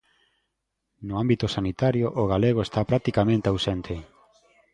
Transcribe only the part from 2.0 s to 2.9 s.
o galego está